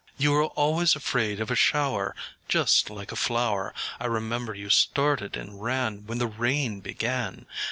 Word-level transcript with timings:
You 0.17 0.31
were 0.31 0.45
always 0.45 0.95
afraid 0.95 1.39
of 1.39 1.51
a 1.51 1.55
shower, 1.55 2.15
Just 2.47 2.89
like 2.89 3.11
a 3.11 3.15
flower: 3.15 3.71
I 3.99 4.07
remember 4.07 4.55
you 4.55 4.71
started 4.71 5.37
and 5.37 5.61
ran 5.61 6.07
When 6.07 6.17
the 6.17 6.25
rain 6.25 6.79
began. 6.79 7.45